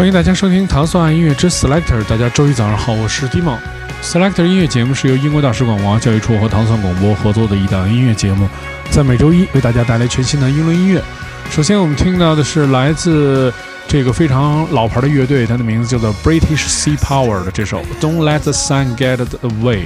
[0.00, 2.02] 欢迎大家收听糖蒜爱音乐之 Selector。
[2.08, 3.58] 大家周一早上好，我是 Dimo。
[4.02, 8.48] Selector 音乐节目是由英国大使馆文化教育处和糖蒜广播合作的一档音乐节目，
[8.90, 11.02] 在每周一为大家带来全新的英伦音乐。
[11.50, 13.52] 首先，我们听到的是来自。
[13.88, 19.82] 这个非常老牌的乐队，它的名字叫做 British Sea Power 的这首 Don't Let the Sun Get Away，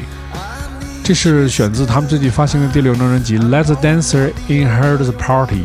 [1.02, 5.64] 这是选自他们最近发行的第六张专辑 Let the Dancer In Heard the Party。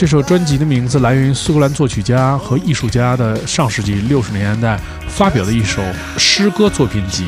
[0.00, 5.82] 这首专辑的名字来源于苏格兰作曲家和艺术家的上世纪六十年代发表的一首
[6.16, 7.26] 诗歌作品集。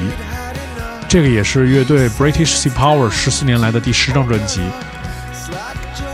[1.06, 4.62] 这个也是乐队 British Sea Power 十四年来的第十张专辑。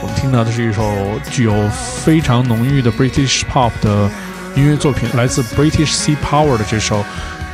[0.02, 0.92] 我们听到的是一首
[1.30, 4.10] 具有非常浓郁的 British Pop 的
[4.56, 7.04] 音乐作品，来自 British Sea Power 的这首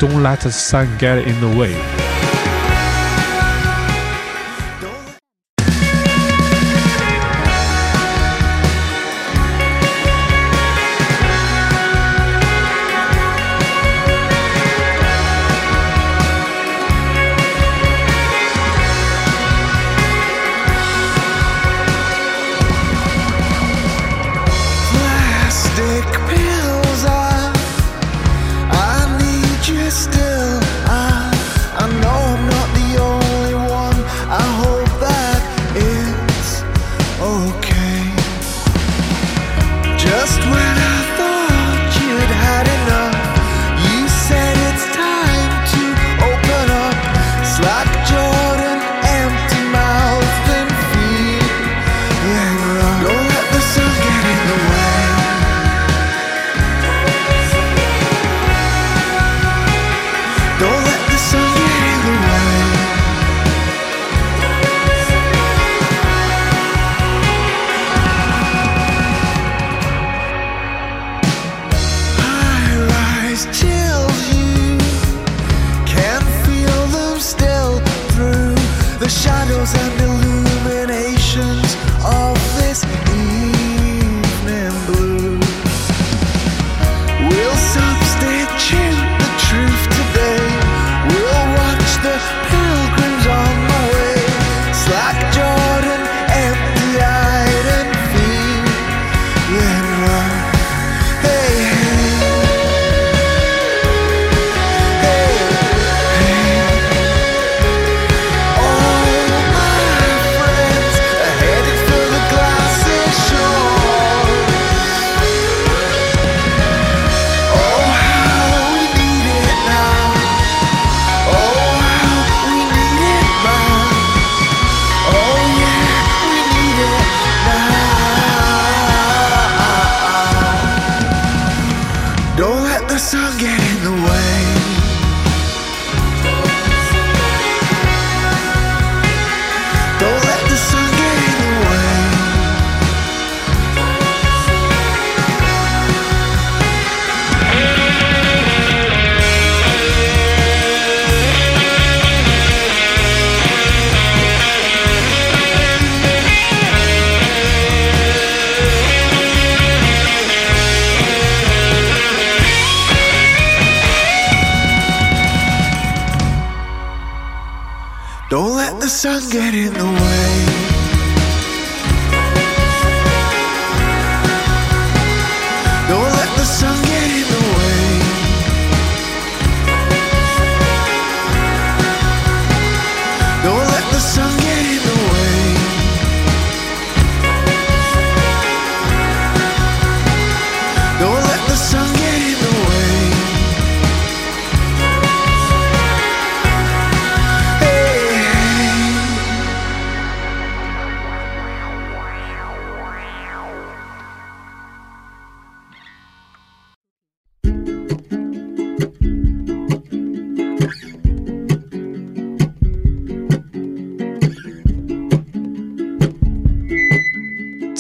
[0.01, 2.04] Don't Let the Sun Get in the Way。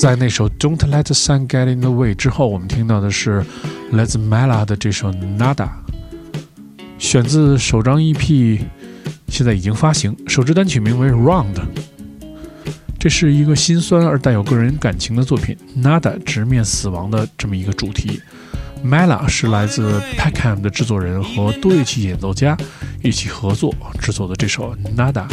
[0.05, 3.43] 在那首《Don't Let the Sun Get in the Way》之后，我们听到的是
[3.93, 5.67] 来自 m e l a 的这首 Nada，
[6.99, 8.61] 选自首张 EP，
[9.29, 10.15] 现在已经发行。
[10.27, 11.55] 首支单曲名为 Round，
[13.01, 15.57] 这是一个心酸而带有个人感情的作品。
[15.75, 18.21] Nada 直面死亡的这么一个主题。
[18.83, 22.55] m e l a 是来自 Peckham 的制作人和多乐器演奏家
[23.03, 25.25] 一起合作制作的这首 Nada。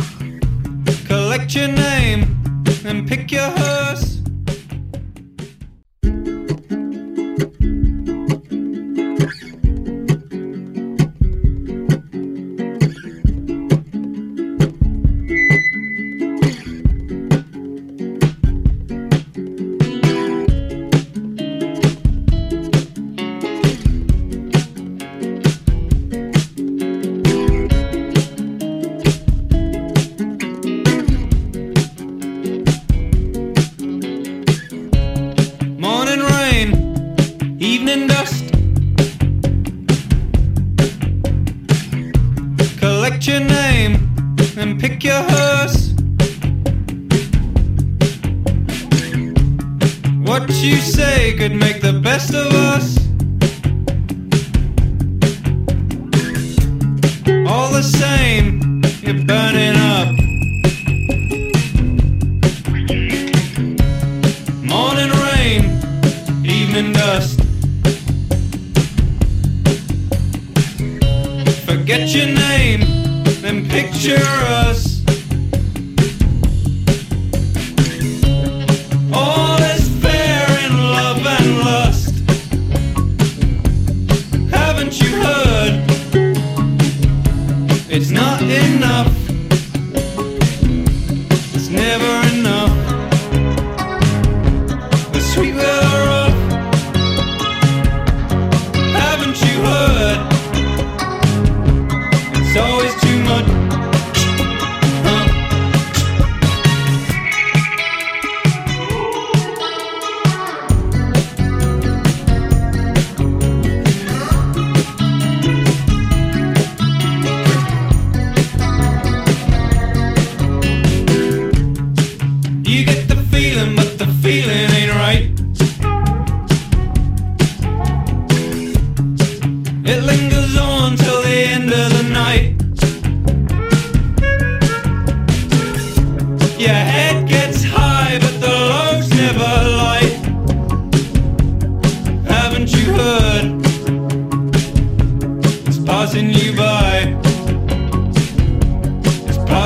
[50.59, 53.00] you say could make the best of us.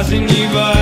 [0.05, 0.74] rising, Levi.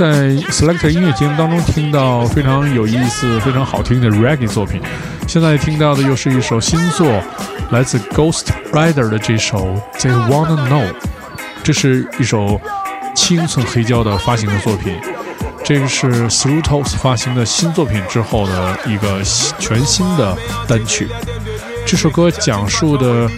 [0.00, 4.80] 在 Select 音乐节目当中听到非常有意思、非常好听的 Reggae 作品，
[5.28, 7.06] 现在听到的又是一首新作，
[7.70, 10.90] 来自 Ghost Rider 的这首 They Wanna Know。
[11.62, 12.58] 这是一首
[13.14, 14.98] 七英寸黑胶的发行的作品，
[15.62, 19.20] 这个是 Through Toes 发行的新作品之后的一个
[19.58, 20.34] 全新的
[20.66, 21.10] 单曲。
[21.84, 23.30] 这首歌讲述的。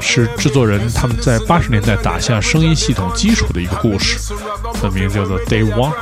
[0.00, 4.18] 是制作人他们在八十年代打下声音系统基础的一个故事，
[4.82, 5.94] the 名字叫做 They Want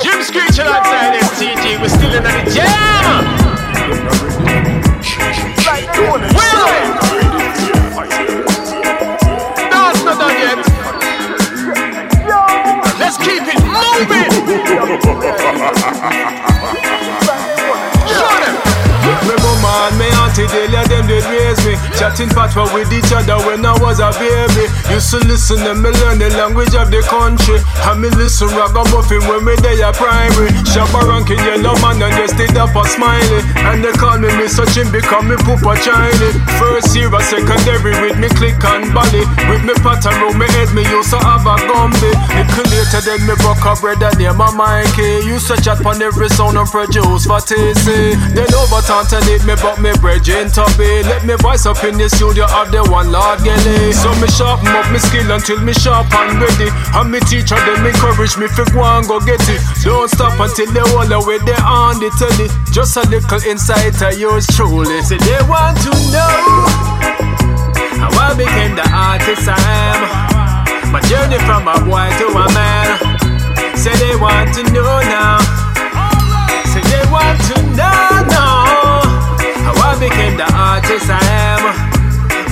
[0.00, 3.24] Jim Screeching outside STG, we're still in the jam.
[5.98, 6.18] Will
[9.70, 10.58] That's not done yet.
[12.98, 13.60] Let's keep it
[16.82, 16.97] moving.
[22.08, 24.64] Got infatuated with each other when I was a baby.
[24.88, 27.60] Used to listen and me learn the language of the country.
[27.84, 30.50] And me listen ragamuffin when me day a primary.
[30.64, 33.40] Shabba ranking yellow man and they stay up a smiley.
[33.68, 34.64] And they call me Mr.
[34.72, 36.38] Jim because me poop a Chinese.
[36.56, 39.22] First year a secondary with me click and bally.
[39.52, 42.10] With me pattern round me head me used to have a gumby.
[42.32, 45.28] Little later then me broke a brother named Mikey.
[45.28, 48.16] Used to chat on every sound and produce for TC.
[48.32, 49.92] Then over time need me but me
[50.38, 51.02] bridging tubby.
[51.02, 53.92] Let me voice up in the studio of the one Lord Gelly.
[53.92, 56.70] So me sharpen up me skill until me sharp and ready.
[56.94, 59.60] And me teacher them encourage me fi go and go get it.
[59.82, 62.48] Don't stop until they all the way they on the telly.
[62.72, 65.02] Just a little insight of yours truly.
[65.02, 66.34] Say they want to know
[67.98, 70.92] how I became the artist I am.
[70.92, 72.88] My journey from a boy to a man.
[73.76, 75.38] Say they want to know now.
[76.70, 78.47] Say they want to know now
[79.98, 81.18] became the artist I
[81.50, 81.62] am.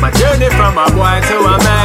[0.01, 1.76] My journey from a boy to a man.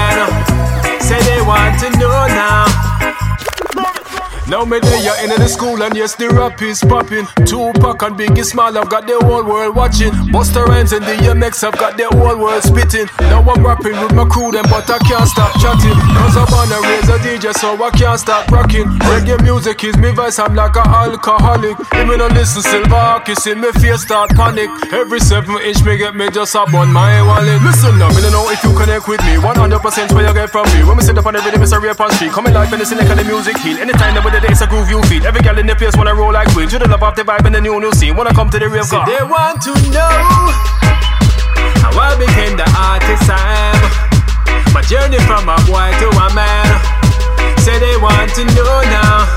[4.52, 7.24] Now me there in the school and yes the rap is popping.
[7.48, 10.12] Tupac and Biggie Small have got the whole world watching.
[10.28, 13.08] Buster Rhymes and the MX have got the whole world spitting.
[13.32, 15.96] Now I'm rapping with my crew them but I can't stop chatting.
[16.20, 18.92] Cause I'm on a a DJ so I can't stop rocking.
[19.08, 21.80] Reggae music is me voice I'm like a alcoholic.
[22.04, 24.68] Me no listen Silver kiss in me face start panic.
[24.92, 27.56] Every seven inch me get me just up on my wallet.
[27.64, 29.40] Listen now, me don't know if you connect with me.
[29.40, 30.84] 100% where you get from me.
[30.84, 32.20] When me sit up on the rhythm it's a real punch.
[32.36, 33.80] Coming like Venice and the music heal.
[33.80, 35.00] Anytime that with the days I groove you.
[35.24, 36.68] Every girl in the place wanna roll like queen.
[36.70, 38.16] To the love of the vibe and the new new scene.
[38.16, 39.06] Wanna come to the real car.
[39.06, 40.18] They want to know
[41.84, 43.82] how I became the artist I am.
[44.74, 46.70] My journey from a boy to a man.
[47.62, 49.30] Say they want to know now.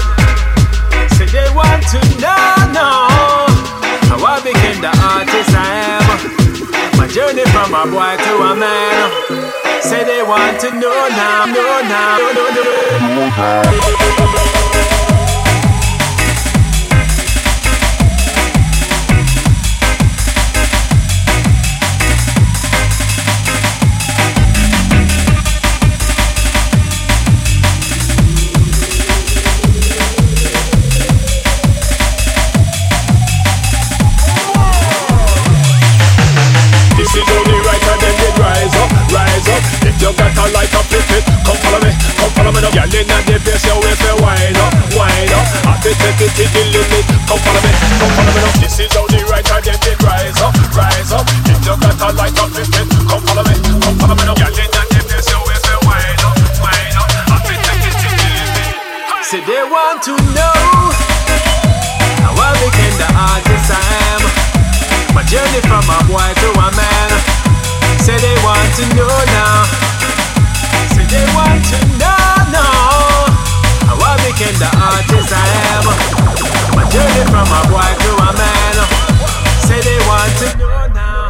[1.17, 3.09] Say they want to know now
[4.09, 6.97] how I became the artist I am.
[6.97, 9.64] My journey from a boy to a man.
[9.85, 12.63] Say they want to know now, know now, know, know,
[15.09, 15.14] know.
[42.95, 43.25] Follow me now.
[43.25, 45.47] Girl in the place, you way for wind up, wind up.
[45.67, 47.05] I take it to the limit.
[47.27, 48.63] Come follow me, come follow me now.
[48.63, 51.27] This is only right and then they rise up, rise up.
[51.51, 52.71] If you got a light up, it.
[52.71, 54.35] Come follow me, come follow me now.
[54.39, 57.11] Girl in the place, you way for wind up, wind up.
[57.31, 59.27] I take it to the limit.
[59.27, 60.59] Say they want to know
[62.23, 63.83] how I became the artist I
[64.15, 64.23] am.
[65.15, 67.11] My journey from a boy to a man.
[68.03, 69.67] Say they want to know now.
[70.95, 72.24] Say they want to know now.
[74.35, 75.85] How I became the artist I am.
[76.75, 78.77] My journey from a boy to a man.
[79.63, 81.23] Say they want to know now.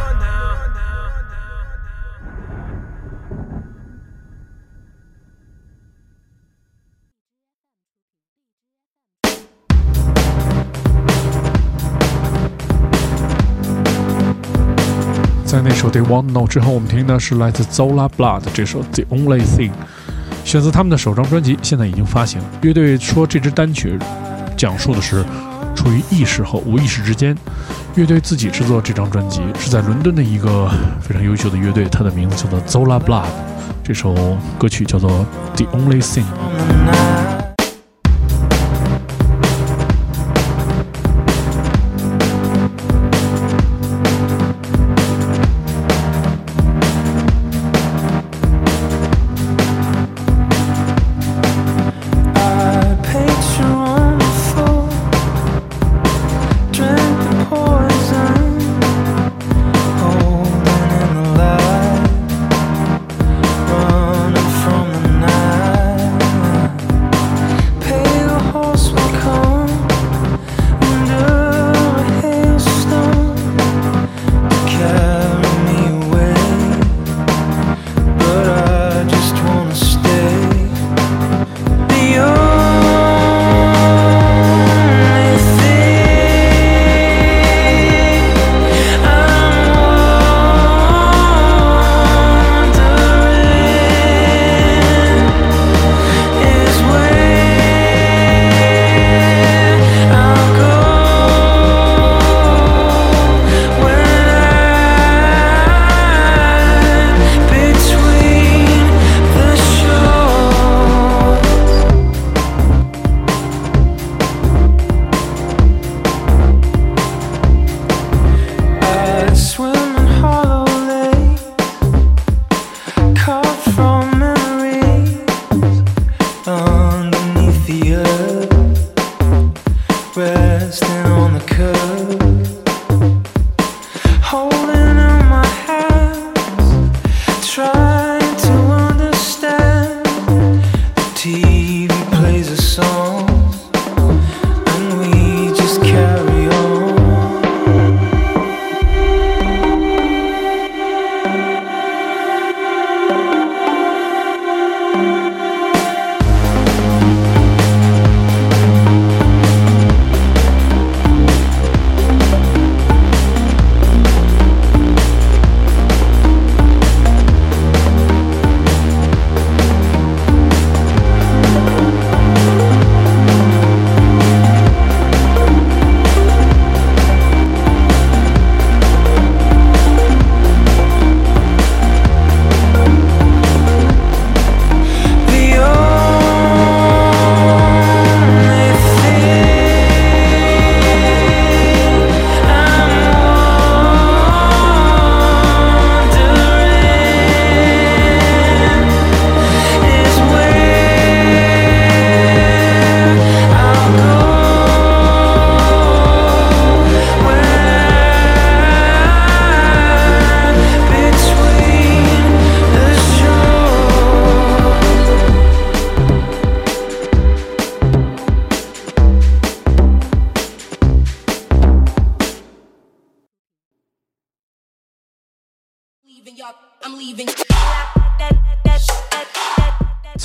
[15.45, 19.71] Thank 在那首《They Want Know》之后，我们听的是来自 Zola Blood 这首《The Only Thing》，
[20.45, 22.39] 选择他们的首张专辑，现在已经发行。
[22.61, 23.97] 乐队说这支单曲
[24.55, 25.25] 讲述的是
[25.75, 27.35] 处于意识和无意识之间。
[27.95, 30.69] 乐队自己制作这张专辑是在伦敦的一个
[31.01, 33.25] 非常优秀的乐队，它的名字叫做 Zola Blood。
[33.83, 34.13] 这首
[34.59, 35.09] 歌曲叫做
[35.55, 36.23] 《The Only Thing》。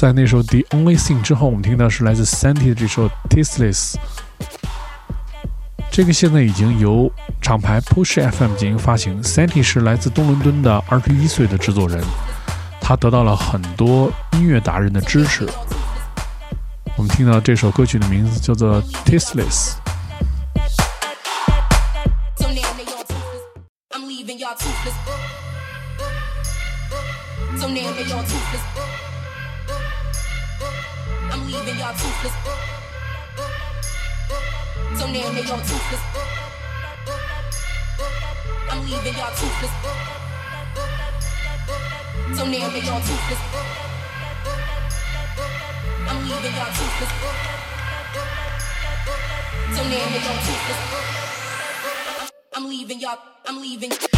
[0.00, 3.92] 在那首《The Only Thing》之后，我们听到是来自 Santi 的这首《Tasteless》。
[5.90, 9.22] 这个现在已经由厂牌 Push FM 进行发行。
[9.22, 12.02] Santi 是来自东伦敦的二十一岁的制作人，
[12.80, 15.46] 他得到了很多音乐达人的支持。
[16.96, 19.74] 我们听到这首歌曲的名字叫做《Tasteless》。
[43.30, 43.36] I'm
[46.26, 47.12] leaving y'all toothless.
[49.70, 50.80] So now they all toothless.
[52.54, 53.18] I'm leaving y'all.
[53.46, 54.09] I'm leaving.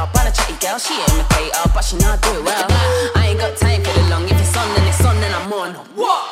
[0.00, 2.64] A hater, a chatty girl, she imitate her, but she not do it well.
[3.20, 5.52] I ain't got time for the long, if it's on then it's on, then I'm
[5.52, 5.76] on.
[5.92, 6.24] What?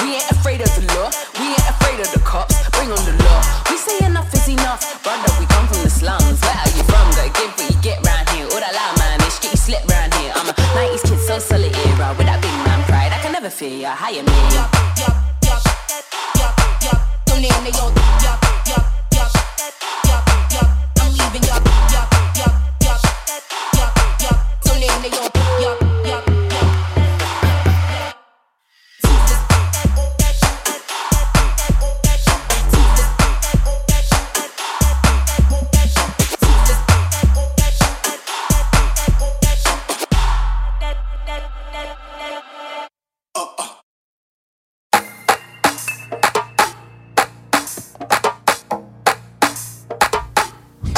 [0.00, 3.12] We ain't afraid of the law, we ain't afraid of the cops, bring on the
[3.20, 3.40] law.
[3.68, 6.40] We say enough is enough, brother, we come from the slums.
[6.40, 7.04] Where are you from?
[7.12, 8.48] Gotta give what you get round here.
[8.48, 10.32] All that loud man, it's get you slip round here.
[10.32, 13.12] I'm a 90s kid, so solid era, with that big man pride.
[13.12, 14.31] I can never fear ya, hire me.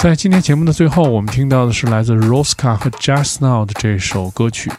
[0.05, 4.71] 在今天节目的最后，我们听到的是来自 Rosca 和 Just Now 的这首歌曲，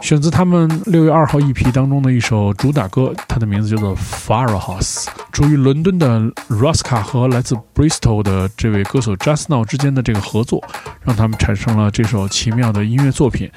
[0.00, 5.04] 选自他们六月二号 EP 当中的一首主打歌，它的名字叫做《Firehouse》。
[5.30, 10.60] 处于伦敦的 Rosca 和来自 Bristol 的这位歌手 Just Now 之间的这个合作，
[11.04, 13.48] 让他们产生了这首奇妙的音乐作品。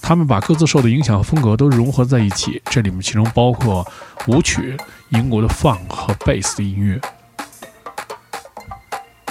[0.00, 3.86] 他们把各自受的影响和风格都融合在一起，这里面其中包括
[4.28, 4.74] 舞曲、
[5.10, 6.98] 英国的 funk 和 bass 的音乐。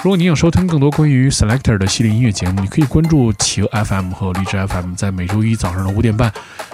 [0.04, 6.30] 如果你想收听更多关于 Selector 的系列音乐节目，你可以关注企鹅 FM 和荔枝 FM，在每周一早上的五点半，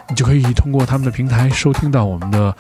[0.09, 2.53] 你就可以通过他们的平台收听到我们的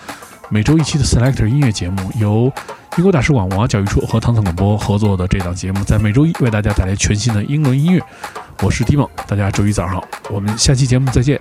[0.48, 2.52] 每周一期的 Selector 音乐节目，由
[2.96, 8.00] 英国大使馆文化教育处和唐宋广播合作的这档节目，在每周一为大家带来全新的英伦音乐。
[8.62, 11.36] 我是 d i m o 大家周一早上好，我们下期节目再见。